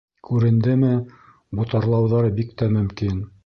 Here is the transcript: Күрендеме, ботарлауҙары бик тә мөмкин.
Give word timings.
Күрендеме, 0.27 0.89
ботарлауҙары 1.61 2.35
бик 2.41 2.59
тә 2.63 2.75
мөмкин. 2.81 3.25